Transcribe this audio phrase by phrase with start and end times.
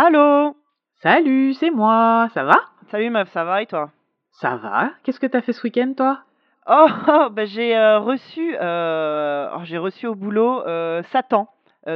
[0.00, 0.54] Allô?
[1.02, 2.54] Salut, c'est moi, ça va?
[2.92, 3.90] Salut meuf, ça va et toi?
[4.30, 4.90] Ça va.
[5.02, 6.20] Qu'est-ce que t'as fait ce week-end, toi?
[6.68, 11.48] Oh, oh, bah, j'ai euh, reçu, euh, oh, j'ai reçu au boulot euh, Satan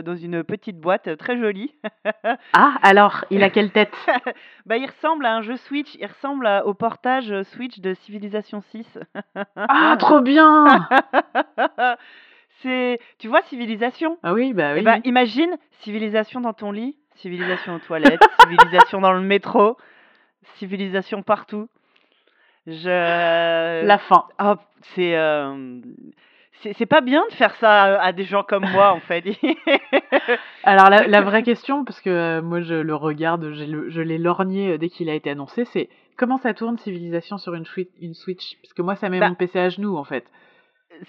[0.05, 1.73] dans une petite boîte très jolie.
[2.55, 3.95] Ah, alors, il a quelle tête?
[4.67, 8.63] Bah, il ressemble à un jeu Switch, il ressemble à- au portage Switch de Civilization
[8.73, 8.99] 6.
[9.57, 10.89] Ah, trop bien!
[12.63, 14.85] C'est, tu vois, Civilisation Ah oui, bah Eh oui.
[14.85, 19.77] ben, imagine civilisation dans ton lit, civilisation aux toilettes, civilisation dans le métro,
[20.57, 21.69] civilisation partout.
[22.67, 23.85] Je.
[23.87, 24.25] La fin.
[24.43, 24.55] Oh,
[24.95, 25.17] c'est.
[25.17, 25.81] euh,
[26.79, 29.25] C'est pas bien de faire ça à, des gens comme moi, en fait.
[30.65, 34.19] Alors, la, la vraie question, parce que euh, moi je le regarde, le- je l'ai
[34.19, 37.91] lorgné euh, dès qu'il a été annoncé, c'est comment ça tourne Civilisation sur une, Switch-
[38.01, 38.57] une Switch?
[38.63, 39.29] Parce que moi, ça met Bah.
[39.29, 40.25] mon PC à genoux, en fait.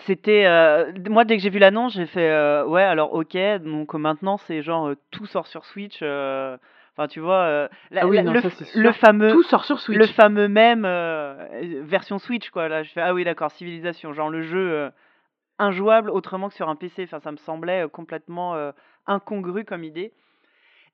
[0.06, 0.46] C'était.
[0.46, 2.30] euh, Moi, dès que j'ai vu l'annonce, j'ai fait.
[2.30, 3.38] euh, Ouais, alors, ok.
[3.64, 4.88] Donc, euh, maintenant, c'est genre.
[4.90, 5.98] euh, tout sort sur Switch.
[6.02, 7.70] Enfin, tu vois.
[7.92, 9.32] la- Ah oui, la- non, le, ça, le fameux.
[9.32, 9.98] Tout sort sur Switch.
[10.00, 10.84] Le fameux même
[11.84, 12.68] version Switch, quoi.
[12.68, 14.90] Là, je fais ah oui, d'accord, Civilisation, genre le jeu
[15.60, 17.04] injouable autrement que sur un PC.
[17.04, 18.56] Enfin, ça me semblait complètement
[19.08, 20.14] incongru comme idée.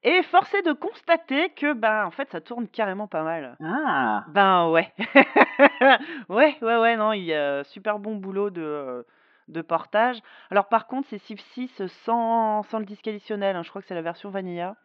[0.03, 3.58] Et force est de constater que, ben, en fait, ça tourne carrément pas mal.
[3.61, 4.91] Ah, Ben ouais,
[6.30, 9.03] ouais, ouais, ouais, non, il y a super bon boulot de euh,
[9.50, 10.19] de portage.
[10.52, 13.56] Alors par contre, c'est Civ 6 sans, sans le disque additionnel.
[13.56, 13.64] hein.
[13.64, 14.75] Je crois que c'est la version Vanilla.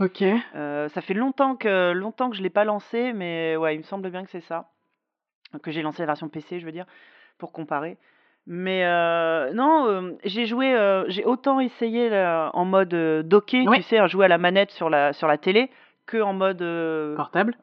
[0.00, 0.24] ok.
[0.54, 3.82] Euh, ça fait longtemps que longtemps que je l'ai pas lancé, mais ouais, il me
[3.84, 4.70] semble bien que c'est ça.
[5.62, 6.86] Que j'ai lancé la version PC, je veux dire,
[7.38, 7.96] pour comparer.
[8.46, 13.76] Mais euh, non, euh, j'ai joué, euh, j'ai autant essayé là, en mode docké, Oui.
[13.78, 15.70] tu sais, à jouer à la manette sur la sur la télé,
[16.06, 16.62] que en mode
[17.16, 17.56] Portable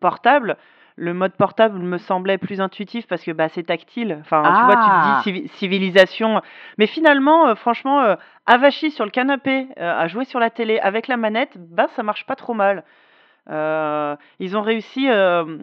[0.00, 0.56] portable.
[0.98, 4.16] Le mode portable me semblait plus intuitif parce que bah, c'est tactile.
[4.22, 5.20] Enfin, tu vois, tu Ah.
[5.22, 6.40] te dis civi- civilisation.
[6.78, 11.52] Mais finalement, franchement, avachi sur le canapé, à jouer sur la télé avec la manette,
[11.58, 12.82] bah, ça marche pas trop mal.
[13.48, 15.08] Euh, ils ont réussi.
[15.08, 15.58] euh,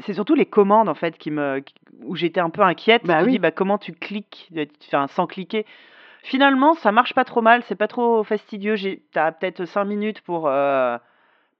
[0.00, 1.62] c'est surtout les commandes en fait qui me,
[2.04, 3.02] où j'étais un peu inquiète.
[3.04, 3.32] Bah oui.
[3.32, 5.64] dis bah comment tu cliques, euh, enfin sans cliquer.
[6.22, 7.62] Finalement, ça marche pas trop mal.
[7.64, 8.76] C'est pas trop fastidieux.
[9.12, 10.96] T'as peut-être 5 minutes pour euh,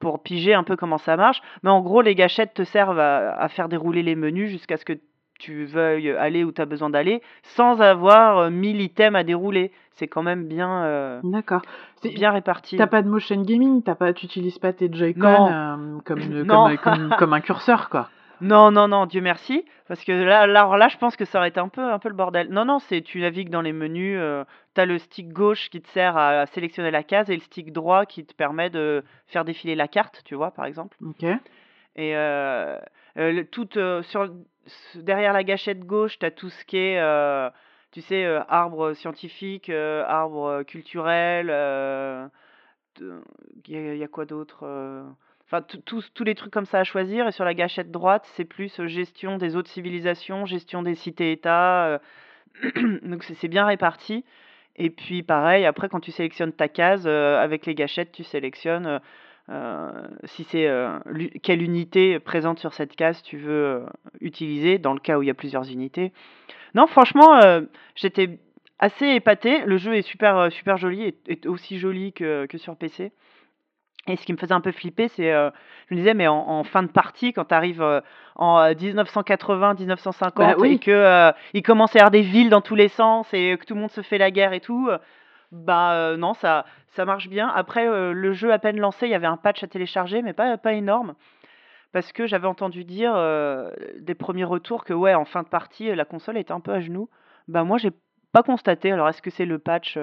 [0.00, 1.40] pour piger un peu comment ça marche.
[1.62, 4.84] Mais en gros, les gâchettes te servent à, à faire dérouler les menus jusqu'à ce
[4.84, 4.94] que
[5.38, 9.72] tu veuilles aller où tu as besoin d'aller sans avoir euh, 1000 items à dérouler.
[9.92, 11.62] C'est quand même bien, euh, D'accord.
[12.02, 12.76] C'est- bien réparti.
[12.76, 15.48] T'as pas de motion gaming, t'as pas, tu utilises pas tes Joy-Con Non.
[15.52, 16.76] euh, comme, une- Non.
[16.76, 18.08] comme, comme, comme un curseur, quoi.
[18.40, 19.64] Non, non, non, Dieu merci.
[19.86, 21.98] Parce que là, là, alors là, je pense que ça aurait été un peu, un
[22.00, 22.48] peu le bordel.
[22.50, 24.18] Non, non, c'est tu navigues dans les menus.
[24.20, 27.34] euh, tu as le stick gauche qui te sert à, à sélectionner la case et
[27.36, 30.96] le stick droit qui te permet de faire défiler la carte, tu vois, par exemple.
[31.06, 31.22] Ok.
[31.96, 32.76] Et euh,
[33.18, 34.28] euh, le- tout euh, sur,
[34.94, 37.50] derrière la gâchette gauche, tu as tout ce qui est, euh,
[37.92, 41.46] tu sais, euh, arbre scientifique, euh, arbre culturel.
[43.00, 44.64] Il y, a- quoi d'autre
[45.46, 47.26] Enfin, tous les trucs comme ça à choisir.
[47.28, 52.00] Et sur la gâchette droite, c'est plus gestion des autres civilisations, gestion des cités-États.
[53.02, 54.24] donc c'est bien réparti.
[54.76, 59.00] Et puis pareil, après quand tu sélectionnes ta case, avec les gâchettes, tu sélectionnes
[60.24, 60.98] si c'est euh,
[61.42, 63.80] quelle unité présente sur cette case tu veux euh,
[64.20, 66.12] utiliser, dans le cas où il y a plusieurs unités.
[66.74, 67.60] Non, franchement, euh,
[67.94, 68.38] j'étais
[68.78, 69.60] assez épaté.
[69.66, 73.12] Le jeu est super, euh, super joli, est, est aussi joli que, que sur PC.
[74.06, 75.50] Et ce qui me faisait un peu flipper, c'est, euh,
[75.88, 78.02] je me disais, mais en, en fin de partie, quand tu arrives
[78.36, 80.72] en euh, 1980, 1950, Bah oui.
[80.74, 83.56] et que euh, il commence à y avoir des villes dans tous les sens, et
[83.58, 84.98] que tout le monde se fait la guerre et tout, euh,
[85.52, 87.48] bah euh, non, ça, ça marche bien.
[87.48, 90.32] Après, euh, le jeu à peine lancé, il y avait un patch à télécharger, mais
[90.32, 91.14] pas, pas énorme.
[91.92, 95.94] Parce que j'avais entendu dire euh, des premiers retours que, ouais, en fin de partie,
[95.94, 97.08] la console était un peu à genoux.
[97.46, 97.92] Bah moi, j'ai
[98.32, 98.90] pas constaté.
[98.90, 99.96] Alors, est-ce que c'est le patch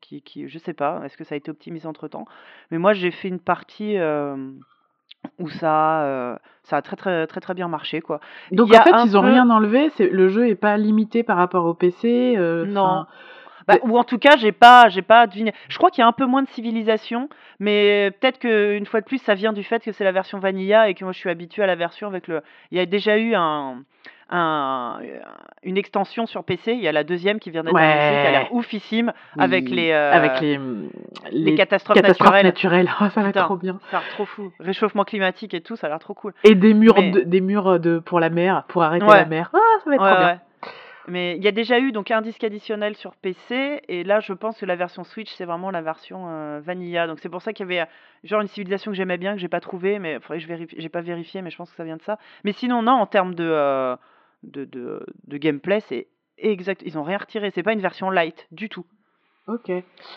[0.00, 2.26] qui, qui, je sais pas, est-ce que ça a été optimisé entre temps
[2.70, 3.96] Mais moi, j'ai fait une partie
[5.38, 8.20] où ça, euh, ça a très très très très bien marché, quoi.
[8.52, 9.90] Donc en fait, ils ont peu- rien enlevé.
[9.96, 12.34] C'est le jeu est pas limité par rapport au PC.
[12.36, 13.06] euh, Non.
[13.66, 15.52] Bah, ou en tout cas, j'ai pas, j'ai pas deviné.
[15.68, 17.28] Je crois qu'il y a un peu moins de civilisation,
[17.60, 20.38] mais peut-être que une fois de plus, ça vient du fait que c'est la version
[20.38, 22.42] vanilla et que moi je suis habitué à la version avec le.
[22.70, 23.78] Il y a déjà eu un,
[24.30, 24.98] un-
[25.62, 26.72] une extension sur PC.
[26.72, 27.82] Il y a la deuxième qui vient d'être Ouais.
[27.82, 30.58] annoncée, qui a l'air oufissime avec les, euh, avec les,
[31.32, 32.84] les catastrophes, catastrophes naturelles.
[32.84, 32.90] naturelles.
[33.00, 33.78] Oh, ça va être trop bien.
[33.90, 34.52] Ça a l'air trop fou.
[34.60, 36.34] Réchauffement climatique et tout, ça a l'air trop cool.
[36.44, 39.16] Et des murs, Mais- de, des murs de pour la mer, pour arrêter Ouais.
[39.16, 39.50] la mer.
[39.54, 40.40] Ah, ça va être Ouais, trop bien.
[41.08, 44.32] Mais il y a déjà eu donc un disque additionnel sur PC et là je
[44.32, 47.06] pense que la version Switch c'est vraiment la version euh, vanilla.
[47.06, 47.92] Donc c'est pour ça qu'il y avait euh,
[48.24, 50.76] genre une civilisation que j'aimais bien que j'ai pas trouvé mais faudrait que je vérifie,
[50.78, 52.18] j'ai pas vérifié mais je pense que ça vient de ça.
[52.44, 53.96] Mais sinon non en termes de euh,
[54.44, 56.06] de, de, de gameplay c'est
[56.38, 58.86] exact, ils ont rien retiré, c'est pas une version light du tout.
[59.46, 59.70] Ok.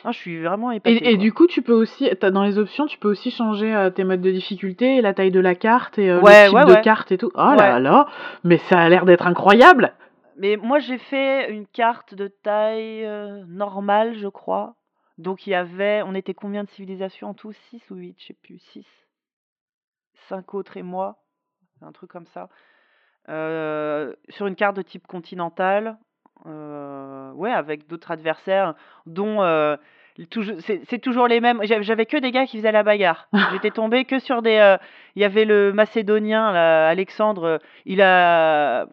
[0.06, 1.12] Ah, je suis vraiment épatée.
[1.12, 3.90] Et, du coup, tu peux aussi, t'as- dans les options, tu peux aussi changer euh,
[3.90, 6.66] tes modes de difficulté, la taille de la carte et euh, Ouais, le type ouais,
[6.66, 6.82] de ouais.
[6.82, 7.30] carte et tout.
[7.36, 8.08] Oh là là,
[8.46, 9.92] mais ça a l'air d'être incroyable.
[10.38, 14.76] Mais moi, j'ai fait une carte de taille euh, normale, je crois.
[15.18, 16.02] Donc, il y avait.
[16.04, 17.52] On était combien de civilisations en tout?
[17.70, 18.60] 6 ou 8 Je sais plus.
[18.60, 18.86] 6.
[20.30, 21.18] 5 autres et moi.
[21.82, 22.50] Un truc comme ça.
[23.30, 25.98] Euh, sur une carte de type continental.
[26.46, 28.76] euh, ouais, avec d'autres adversaires,
[29.06, 29.42] dont.
[29.42, 29.76] euh,
[30.88, 31.60] c'est toujours les mêmes.
[31.64, 33.28] J'avais que des gars qui faisaient la bagarre.
[33.52, 34.78] J'étais tombé que sur des.
[35.16, 37.60] Il y avait le Macédonien, là, Alexandre.
[37.86, 38.88] Il a,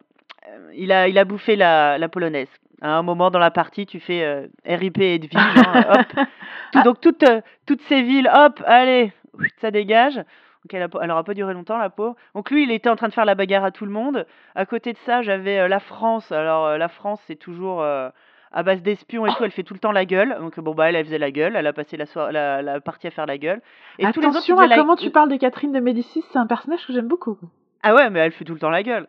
[0.74, 2.48] il a, il a bouffé la, la polonaise.
[2.82, 6.26] À un moment dans la partie, tu fais euh, RIP Edwige, hein, hop.
[6.72, 9.12] Tout- donc toutes, euh, toutes ces villes, hop, allez,
[9.60, 10.16] ça dégage.
[10.16, 12.16] Donc elle, a, pas- elle aura pas duré longtemps la peau.
[12.34, 14.26] Donc lui, il était en train de faire la bagarre à tout le monde.
[14.54, 16.30] À côté de ça, j'avais euh, la France.
[16.32, 18.08] Alors euh, la France, c'est toujours euh,
[18.52, 19.44] à base d'espions et tout.
[19.44, 20.36] Elle fait tout le temps la gueule.
[20.40, 21.54] Donc bon bah elle, elle faisait la gueule.
[21.56, 23.60] Elle a passé la, la, la partie à faire la gueule.
[23.98, 26.38] Et tous les autres, Attention à la- comment tu parles de Catherine de Médicis, c'est
[26.38, 27.38] un personnage que j'aime beaucoup.
[27.82, 29.06] ah ouais, mais elle fait tout le temps la gueule.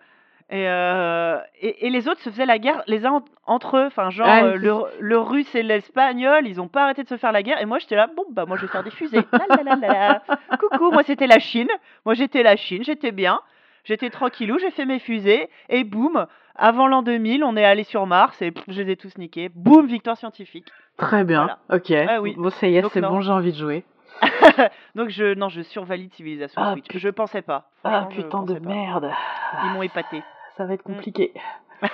[0.52, 3.86] Et, euh, et, et les autres se faisaient la guerre les uns en- entre eux.
[3.88, 7.18] Enfin, genre, Ouais, euh, le, le russe et l'espagnol, ils ont pas arrêté de se
[7.18, 7.60] faire la guerre.
[7.62, 9.26] Et moi, j'étais là, bon, bah, moi, je vais faire des fusées.
[9.32, 10.58] La, la, la, la, la.
[10.60, 11.70] Coucou, moi, c'était la Chine.
[12.06, 13.42] Moi, j'étais la Chine, j'étais bien.
[13.86, 15.50] J'étais tranquillou, j'ai fait mes fusées.
[15.70, 18.96] Et boum, avant l'an 2000, on est allé sur Mars et pff, je les ai
[18.98, 19.50] tous niqués.
[19.54, 20.68] Boum, victoire scientifique.
[20.98, 21.92] Très bien, ok.
[22.08, 22.36] Ah oui.
[22.38, 23.84] Bon, ça y est, c'est bon, j'ai envie de jouer.
[24.96, 26.86] Donc, je, non, je survalide Civilisation Ah, Switch.
[26.96, 27.70] Je pensais pas.
[27.84, 28.70] Ah putain de pas.
[28.70, 29.12] merde.
[29.66, 30.24] Ils m'ont épaté.
[30.57, 30.94] Ça va être Mm.
[30.94, 31.34] compliqué.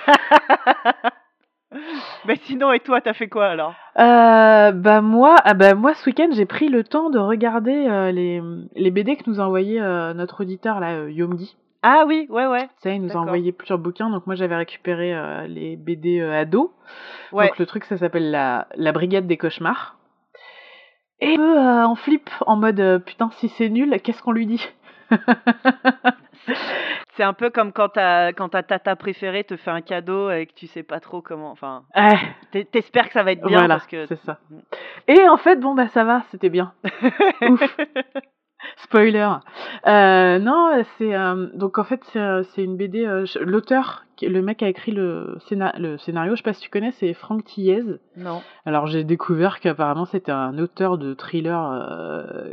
[2.26, 3.74] Mais sinon, et toi, t'as fait quoi alors?
[3.98, 8.12] Euh, bah moi, ah bah moi ce week-end j'ai pris le temps de regarder euh,
[8.12, 8.42] les,
[8.76, 11.56] les BD que nous a envoyé euh, notre auditeur là, Yomgi.
[11.82, 12.68] Ah oui, ouais, ouais.
[12.82, 15.14] Ça, il nous a envoyé plusieurs bouquins, donc moi j'avais récupéré
[15.48, 16.70] les BD ados.
[17.32, 17.48] Ouais.
[17.48, 19.96] Donc le truc ça s'appelle la, la Brigade des cauchemars.
[21.20, 24.64] Et en flip, en mode putain si c'est nul, qu'est-ce qu'on lui dit?
[27.16, 30.46] C'est un peu comme quand ta quand ta tata préférée te fait un cadeau et
[30.46, 31.50] que tu sais pas trop comment.
[31.50, 31.84] Enfin,
[32.72, 34.06] t'espères que ça va être bien voilà, parce que.
[34.06, 34.38] c'est ça.
[35.08, 36.72] Et en fait, bon bah ça va, c'était bien.
[37.48, 37.76] Ouf.
[38.76, 39.28] Spoiler.
[39.86, 43.04] Euh, non, c'est euh, donc en fait c'est euh, une BD.
[43.04, 46.62] euh, L'auteur, le mec qui a écrit le, scéna- le scénario, je sais pas si
[46.62, 47.82] tu connais, c'est Franck Thiez.
[48.16, 48.40] non.
[48.64, 51.58] Alors j'ai découvert qu'apparemment c'était un auteur de thriller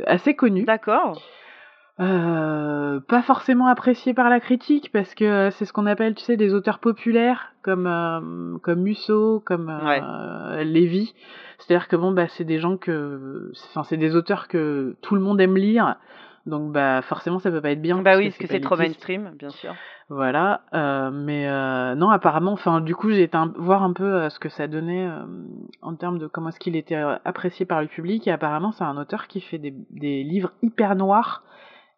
[0.06, 1.22] assez connu, D'accord.
[2.00, 6.24] Euh, pas forcément apprécié par la critique parce que euh, c'est ce qu'on appelle, tu
[6.24, 9.68] sais, des auteurs populaires comme euh, comme Musso, comme
[10.00, 11.14] euh, Lévy.
[11.58, 15.20] C'est-à-dire que bon bah c'est des gens que, enfin c'est des auteurs que tout le
[15.20, 15.96] monde aime lire.
[16.46, 17.98] Donc bah forcément ça peut pas être bien.
[18.00, 19.74] bah oui, parce que c'est trop mainstream, bien sûr.
[20.08, 24.28] Voilà, euh, mais euh, non, apparemment, enfin, du coup, j'ai été un- voir un peu
[24.28, 25.22] ce que ça donnait euh,
[25.82, 28.26] en termes de comment est-ce qu'il était apprécié par le public.
[28.26, 31.44] Et apparemment, c'est un auteur qui fait des, des livres hyper noirs,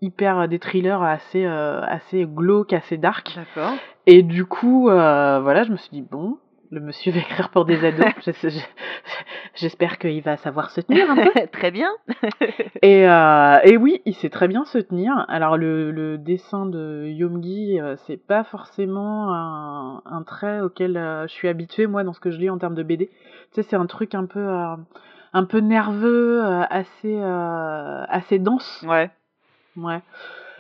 [0.02, 3.34] hyper euh, des thrillers assez euh, assez glauques, assez dark.
[3.36, 3.72] D'accord.
[4.06, 6.36] Et du coup, euh, voilà, je me suis dit bon,
[6.70, 8.04] le monsieur va écrire pour des ados.
[8.26, 8.58] Je- je-
[9.54, 11.30] J'espère qu'il va savoir se tenir un peu.
[11.52, 11.88] Très bien.
[12.82, 15.24] Et, euh, et oui, il sait très bien se tenir.
[15.28, 20.94] Alors le, le dessin de Yomgi, c'est pas forcément un, un trait auquel
[21.28, 23.06] je suis habituée moi dans ce que je lis en termes de BD.
[23.08, 23.12] Tu
[23.52, 24.74] sais, c'est un truc un peu euh,
[25.32, 28.84] un peu nerveux, assez euh, assez dense.
[28.88, 29.10] Ouais.
[29.76, 30.00] Ouais.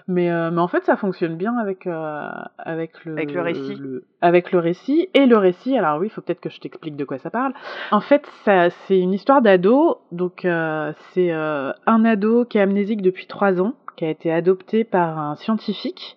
[0.08, 2.28] Mais, euh, mais en fait, ça fonctionne bien avec, euh,
[2.58, 3.80] avec, le, Avec le récit.
[4.20, 5.08] avec le récit.
[5.14, 7.52] Et le récit, alors oui, il faut peut-être que je t'explique de quoi ça parle.
[7.92, 9.98] En fait, ça, c'est une histoire d'ado.
[10.10, 14.84] Donc, euh, c'est un ado qui est amnésique depuis trois ans, qui a été adopté
[14.84, 16.16] par un scientifique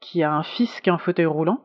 [0.00, 1.60] qui a un fils qui est en fauteuil roulant.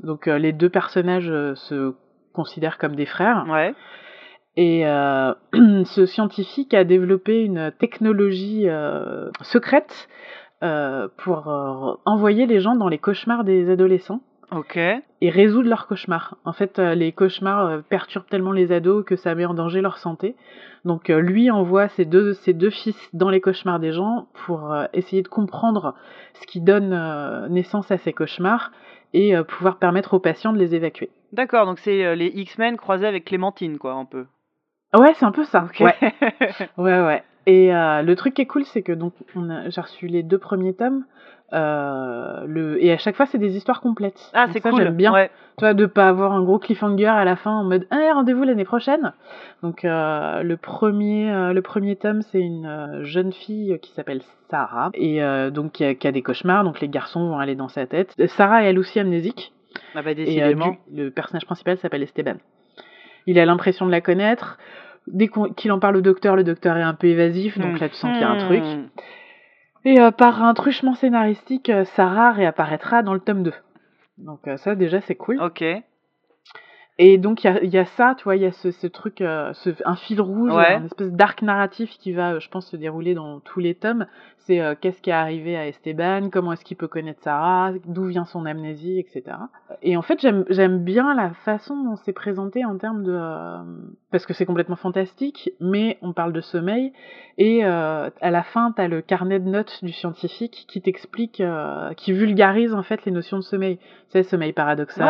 [0.00, 1.94] Donc, les deux personnages se
[2.32, 3.46] considèrent comme des frères.
[3.48, 3.74] Ouais.
[4.60, 5.32] Et euh,
[5.86, 10.06] ce scientifique a développé une technologie euh, secrète
[10.62, 11.48] euh, pour
[12.04, 14.20] envoyer les gens dans les cauchemars des adolescents
[14.52, 14.76] Ok.
[14.76, 16.36] et résoudre leurs cauchemars.
[16.44, 20.36] En fait, les cauchemars perturbent tellement les ados que ça met en danger leur santé.
[20.84, 25.22] Donc lui envoie ses deux, ses deux fils dans les cauchemars des gens pour essayer
[25.22, 25.94] de comprendre
[26.34, 28.72] ce qui donne naissance à ces cauchemars
[29.14, 31.08] et pouvoir permettre aux patients de les évacuer.
[31.32, 34.26] D'accord, donc c'est les X-Men croisés avec Clémentine, quoi, un peu.
[34.94, 35.66] Ouais, c'est un peu ça.
[35.80, 35.94] Ouais.
[36.78, 37.22] Ouais, ouais.
[37.46, 39.12] Et euh, le truc qui est cool, c'est que donc
[39.68, 41.04] j'ai reçu les deux premiers tomes.
[41.52, 44.30] Euh, le, et à chaque fois, c'est des histoires complètes.
[44.34, 44.82] ah, c'est ça, cool.
[44.82, 45.12] J'aime bien.
[45.12, 45.30] Ouais.
[45.58, 48.44] Tu vois, de pas avoir un gros cliffhanger à la fin en mode ah, rendez-vous
[48.44, 49.12] l'année prochaine.
[49.62, 54.90] Donc euh, le premier, euh, le premier tome, c'est une jeune fille qui s'appelle Sarah
[54.94, 55.20] et
[55.50, 56.62] donc qui a, qui a des cauchemars.
[56.64, 58.14] Donc les garçons vont aller dans sa tête.
[58.28, 59.52] Sarah est elle aussi amnésique.
[59.94, 60.76] Ah bah Et décidément.
[60.88, 62.34] du- le personnage principal s'appelle Esteban.
[63.26, 64.58] Il a l'impression de la connaître.
[65.06, 67.94] dès qu'il en parle au docteur, le docteur est un peu évasif, donc là tu
[67.96, 68.62] sens qu'il y a un truc.
[68.62, 68.88] Mhm.
[69.84, 73.52] Et euh, par un truchement scénaristique, euh, Sarah réapparaîtra dans le tome 2.
[74.18, 75.40] Donc euh, ça déjà c'est cool.
[75.40, 75.62] Ok.
[75.62, 75.82] Et
[77.18, 78.86] donc il y a, il y a ça, tu vois, il y a ce, ce
[78.86, 80.74] truc, euh, ce, un fil rouge, Ouais.
[80.74, 84.06] un espèce d'arc narratif qui va, euh, je pense, se dérouler dans tous les tomes.
[84.46, 88.04] C'est euh, qu'est-ce qui est arrivé à Esteban, comment est-ce qu'il peut connaître Sarah, d'où
[88.06, 89.22] vient son amnésie, etc.
[89.82, 93.12] Et en fait, j'aime bien la façon dont c'est présenté en termes de...
[93.14, 93.58] euh,
[94.10, 96.92] parce que c'est complètement fantastique, mais on parle de sommeil.
[97.38, 101.42] Et à la fin, tu as le carnet de notes du scientifique qui t'explique,
[101.96, 103.78] qui vulgarise en fait les notions de sommeil.
[103.78, 105.06] Tu sais, sommeil paradoxal,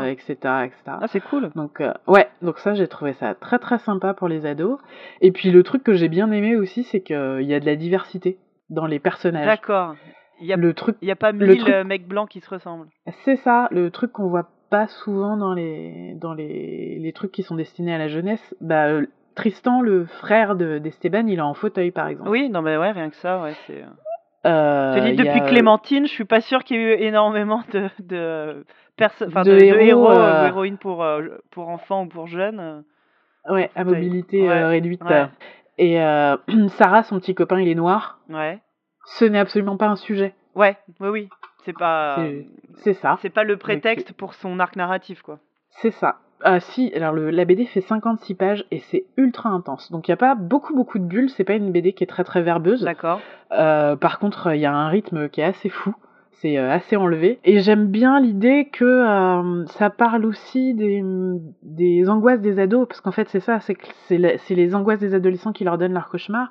[0.00, 0.32] Ouais, etc.,
[0.64, 0.72] etc.
[0.86, 1.50] Ah, c'est cool.
[1.54, 4.78] Donc euh, ouais, donc ça j'ai trouvé ça très très sympa pour les ados.
[5.20, 7.76] Et puis le truc que j'ai bien aimé aussi, c'est qu'il y a de la
[7.76, 9.46] diversité dans les personnages.
[9.46, 9.94] D'accord.
[10.40, 12.28] Il n'y a, Le truc, il y a pas le mille truc- euh, mecs blancs
[12.30, 12.86] qui se ressemblent.
[13.24, 17.42] c'est ça, le truc qu'on voit pas souvent dans les dans les, les trucs qui
[17.42, 18.54] sont destinés à la jeunesse.
[18.60, 22.30] Bah euh, Tristan, le frère de d'Esteban, il est en fauteuil par exemple.
[22.30, 23.82] Oui, non, mais ouais, rien que ça, ouais, c'est.
[24.46, 27.62] Euh, Je dis, depuis a- Clémentine, je suis pas sûr qu'il y ait eu énormément
[27.72, 28.64] de, de,
[29.00, 32.84] De de, de héros, héros, euh, ou héroïnes pour, euh, pour enfants ou pour jeunes.
[33.48, 35.02] Ouais, à mobilité Ouais, euh, réduite.
[35.04, 35.26] ouais.
[35.78, 36.36] Et euh,
[36.76, 38.18] Sarah, son petit copain, il est noir.
[38.28, 38.58] Ouais.
[39.06, 40.34] Ce n'est absolument pas un sujet.
[40.54, 41.28] Ouais, oui, oui.
[41.64, 42.16] C'est pas.
[42.76, 43.18] C'est- ça.
[43.22, 45.38] C'est pas le prétexte pour son arc narratif, quoi.
[45.70, 46.16] C'est ça.
[46.42, 49.92] Ah si, alors le, la BD fait 56 pages et c'est ultra intense.
[49.92, 52.06] Donc il n'y a pas beaucoup beaucoup de bulles, c'est pas une BD qui est
[52.06, 52.82] très très verbeuse.
[52.82, 53.20] D'accord.
[53.52, 55.94] Euh, par contre, il y a un rythme qui est assez fou.
[56.40, 57.38] C'est euh, assez enlevé.
[57.44, 61.02] Et j'aime bien l'idée que euh, ça parle aussi des,
[61.62, 65.64] des angoisses des ados, parce qu'en fait c'est ça, c'est les angoisses des adolescents qui
[65.64, 66.50] leur donnent leur cauchemar.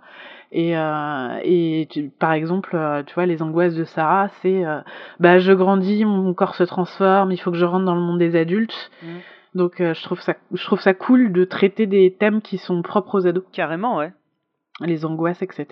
[0.51, 2.77] Et, euh, et tu- par exemple,
[3.08, 4.79] tu vois, les angoisses de Sarah, c'est euh,
[5.19, 8.19] bah je grandis, mon corps se transforme, il faut que je rentre dans le monde
[8.19, 8.91] des adultes.
[9.03, 9.10] Mhm.
[9.55, 13.19] Donc je trouve ça, je trouve ça cool de traiter des thèmes qui sont propres
[13.19, 14.12] aux ados, Carrément, ouais.
[14.81, 15.65] les angoisses, etc.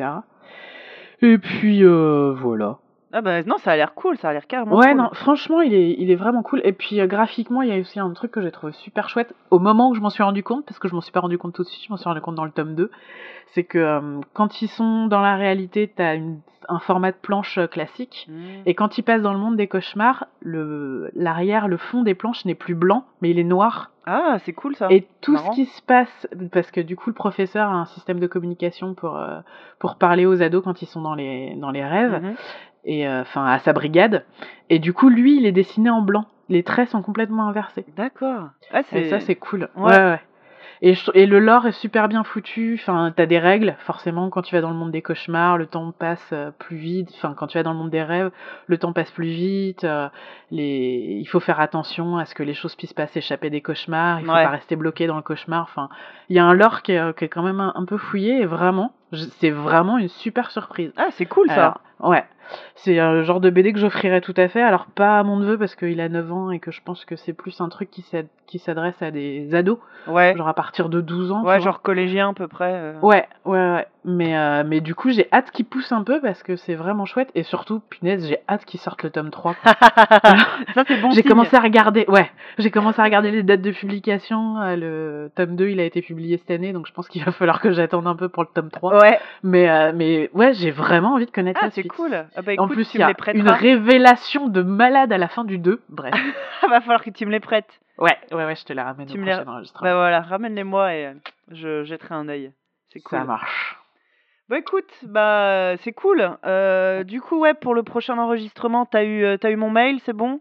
[1.22, 2.80] Et puis voilà.
[3.14, 4.98] Ah bah non, ça a l'air cool, ça a l'air carrément Ouais, cool.
[4.98, 6.62] non, franchement, il est, il est vraiment cool.
[6.66, 9.34] Et puis euh, graphiquement, il y a aussi un truc que j'ai trouvé super chouette
[9.50, 11.38] au moment où je m'en suis rendu compte, parce que je m'en suis pas rendu
[11.38, 12.92] compte tout de suite, je m'en suis rendu compte dans le tome 2.
[13.54, 17.58] C'est que euh, quand ils sont dans la réalité, t'as une, un format de planche
[17.58, 18.28] euh, classique.
[18.30, 18.64] Mhm.
[18.66, 22.44] Et quand ils passent dans le monde des cauchemars, le, l'arrière, le fond des planches
[22.44, 23.92] n'est plus blanc, mais il est noir.
[24.10, 24.88] Ah, c'est cool ça.
[24.90, 25.52] Et tout marrant.
[25.52, 28.94] ce qui se passe, parce que du coup le professeur a un système de communication
[28.94, 29.40] pour, euh,
[29.80, 32.36] pour parler aux ados quand ils sont dans les, dans les rêves, Mhm.
[32.86, 34.26] Et euh, enfin à sa brigade.
[34.70, 36.26] Et du coup lui il est dessiné en blanc.
[36.50, 37.86] Les traits sont complètement inversés.
[37.98, 38.50] D'accord.
[38.74, 39.70] Ah, Et ça c'est cool.
[39.76, 39.92] Ouais.
[39.92, 40.22] Ouais, ouais.
[40.84, 42.78] Et, je- et le lore est super bien foutu.
[42.80, 43.76] Enfin, t'as des règles.
[43.80, 47.10] Forcément, quand tu vas dans le monde des cauchemars, le temps passe euh, plus vite.
[47.16, 48.30] Enfin, quand tu vas dans le monde des rêves,
[48.68, 49.84] le temps passe plus vite.
[49.86, 50.08] euh,
[50.52, 51.18] les...
[51.20, 54.20] Il faut faire attention à ce que les choses puissent pas s'échapper des cauchemars.
[54.20, 54.44] Il faut Ouais.
[54.44, 55.64] pas rester bloqué dans le cauchemar.
[55.64, 55.90] Enfin,
[56.30, 58.42] il y a un lore qui est, qui est quand même un, un peu fouillé.
[58.42, 58.94] Et vraiment,
[59.40, 60.92] c'est vraiment une super surprise.
[60.98, 61.56] Ah, c'est cool ça.
[62.00, 62.24] Alors, ouais.
[62.76, 64.62] C'est un genre de BD que j'offrirais tout à fait.
[64.62, 67.18] Alors, pas à mon neveu parce qu'il a 9 ans et que je pense que
[67.18, 70.34] c'est plus un truc qui s'ad- qui s'adresse à des ados, ouais.
[70.38, 71.44] genre à partir de 12 ans.
[71.44, 72.72] Ouais, genre collégien à peu près.
[72.74, 73.00] euh.
[73.02, 73.88] Ouais, ouais, ouais.
[74.10, 77.06] Mais, euh, mais du coup, j'ai hâte qu'il pousse un peu parce que c'est vraiment
[77.06, 77.30] chouette.
[77.36, 79.54] Et surtout, punaise, j'ai hâte qu'il sorte le tome 3.
[79.56, 79.74] quoi.
[80.74, 81.10] ça c'est bon.
[81.12, 84.62] j'ai commencé à regarder, ouais, j'ai commencé à regarder les dates de publication.
[84.62, 87.34] Euh, Le tome 2, il a été publié cette année, donc je pense qu'il va
[87.34, 88.98] falloir que j'attende un peu pour le tome 3.
[89.02, 89.20] Ouais.
[89.44, 91.92] Mais, euh, mais ouais, j'ai vraiment envie de connaître Ah, la c'est suite.
[91.92, 92.14] cool.
[92.36, 95.58] Ah bah En plus, il y a une révélation de malade à la fin du
[95.58, 95.82] 2.
[95.90, 96.14] Bref.
[96.70, 97.80] va falloir que tu me les prêtes.
[97.98, 99.90] Ouais, ouais, ouais, je te la ramène Tu au me les- prochain enregistrement.
[99.90, 101.14] Bah voilà, ramène-les-moi et
[101.52, 102.52] je jetterai un œil.
[102.94, 103.20] C'est cool.
[103.20, 103.76] Ça marche.
[104.50, 106.38] Bah écoute, bah c'est cool.
[106.46, 110.00] Euh, du coup, ouais, pour le prochain enregistrement, t'as eu, euh, t'as eu mon mail,
[110.06, 110.40] c'est bon?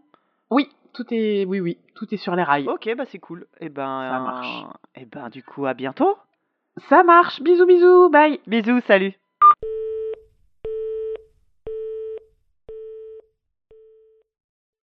[0.49, 2.67] Oui, tout est, oui, oui, tout est sur les rails.
[2.69, 3.47] Ok, bah c'est cool.
[3.59, 4.63] Et ben, Ça marche.
[4.95, 6.17] Et ben, du coup, à bientôt.
[6.89, 7.41] Ça marche.
[7.41, 8.09] Bisous, bisous.
[8.09, 8.39] Bye.
[8.47, 9.13] Bisous, salut.